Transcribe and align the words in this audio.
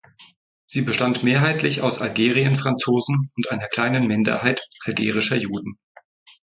Sie 0.65 0.81
bestand 0.81 1.21
mehrheitlich 1.21 1.83
aus 1.83 2.01
Algerienfranzosen 2.01 3.23
und 3.35 3.51
einer 3.51 3.67
kleinen 3.67 4.07
Minderheit 4.07 4.67
algerischer 4.83 5.35
Juden. 5.37 5.77